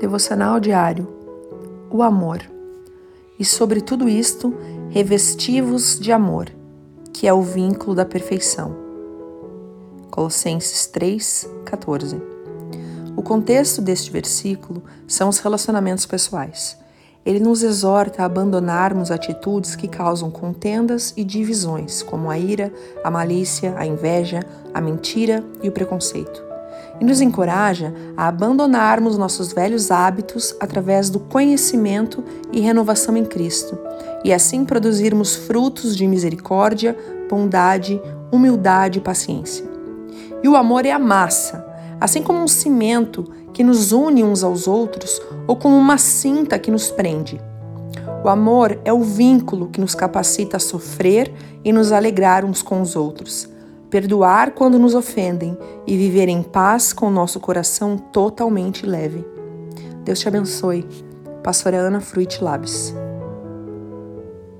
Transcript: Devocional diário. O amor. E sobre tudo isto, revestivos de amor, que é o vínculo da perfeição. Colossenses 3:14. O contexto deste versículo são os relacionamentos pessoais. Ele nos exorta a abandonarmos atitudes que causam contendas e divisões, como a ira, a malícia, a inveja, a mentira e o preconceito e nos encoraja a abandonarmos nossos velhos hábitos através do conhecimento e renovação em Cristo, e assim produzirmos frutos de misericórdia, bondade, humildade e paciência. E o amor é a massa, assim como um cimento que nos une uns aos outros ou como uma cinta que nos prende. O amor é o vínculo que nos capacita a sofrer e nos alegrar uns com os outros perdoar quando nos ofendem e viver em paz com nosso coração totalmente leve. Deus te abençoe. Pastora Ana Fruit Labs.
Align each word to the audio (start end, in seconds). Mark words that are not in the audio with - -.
Devocional 0.00 0.58
diário. 0.58 1.06
O 1.90 2.02
amor. 2.02 2.40
E 3.38 3.44
sobre 3.44 3.82
tudo 3.82 4.08
isto, 4.08 4.54
revestivos 4.88 6.00
de 6.00 6.10
amor, 6.10 6.48
que 7.12 7.28
é 7.28 7.34
o 7.34 7.42
vínculo 7.42 7.94
da 7.94 8.06
perfeição. 8.06 8.74
Colossenses 10.10 10.86
3:14. 10.86 12.18
O 13.14 13.22
contexto 13.22 13.82
deste 13.82 14.10
versículo 14.10 14.82
são 15.06 15.28
os 15.28 15.38
relacionamentos 15.38 16.06
pessoais. 16.06 16.78
Ele 17.22 17.38
nos 17.38 17.62
exorta 17.62 18.22
a 18.22 18.24
abandonarmos 18.24 19.10
atitudes 19.10 19.76
que 19.76 19.86
causam 19.86 20.30
contendas 20.30 21.12
e 21.14 21.22
divisões, 21.22 22.02
como 22.02 22.30
a 22.30 22.38
ira, 22.38 22.72
a 23.04 23.10
malícia, 23.10 23.74
a 23.76 23.84
inveja, 23.84 24.40
a 24.72 24.80
mentira 24.80 25.44
e 25.62 25.68
o 25.68 25.72
preconceito 25.72 26.49
e 27.00 27.04
nos 27.04 27.20
encoraja 27.20 27.94
a 28.16 28.28
abandonarmos 28.28 29.16
nossos 29.16 29.52
velhos 29.52 29.90
hábitos 29.90 30.54
através 30.60 31.08
do 31.08 31.18
conhecimento 31.18 32.22
e 32.52 32.60
renovação 32.60 33.16
em 33.16 33.24
Cristo, 33.24 33.78
e 34.22 34.32
assim 34.32 34.64
produzirmos 34.64 35.34
frutos 35.34 35.96
de 35.96 36.06
misericórdia, 36.06 36.96
bondade, 37.28 38.00
humildade 38.30 38.98
e 38.98 39.02
paciência. 39.02 39.64
E 40.42 40.48
o 40.48 40.56
amor 40.56 40.84
é 40.84 40.92
a 40.92 40.98
massa, 40.98 41.66
assim 42.00 42.22
como 42.22 42.40
um 42.40 42.48
cimento 42.48 43.24
que 43.52 43.64
nos 43.64 43.92
une 43.92 44.22
uns 44.22 44.44
aos 44.44 44.68
outros 44.68 45.20
ou 45.46 45.56
como 45.56 45.76
uma 45.76 45.96
cinta 45.96 46.58
que 46.58 46.70
nos 46.70 46.90
prende. 46.90 47.40
O 48.22 48.28
amor 48.28 48.78
é 48.84 48.92
o 48.92 49.00
vínculo 49.00 49.68
que 49.68 49.80
nos 49.80 49.94
capacita 49.94 50.58
a 50.58 50.60
sofrer 50.60 51.32
e 51.64 51.72
nos 51.72 51.92
alegrar 51.92 52.44
uns 52.44 52.62
com 52.62 52.80
os 52.82 52.94
outros 52.94 53.48
perdoar 53.90 54.52
quando 54.52 54.78
nos 54.78 54.94
ofendem 54.94 55.58
e 55.86 55.96
viver 55.96 56.28
em 56.28 56.42
paz 56.42 56.92
com 56.92 57.10
nosso 57.10 57.40
coração 57.40 57.98
totalmente 57.98 58.86
leve. 58.86 59.24
Deus 60.04 60.20
te 60.20 60.28
abençoe. 60.28 60.86
Pastora 61.42 61.78
Ana 61.78 62.00
Fruit 62.00 62.42
Labs. 62.42 62.94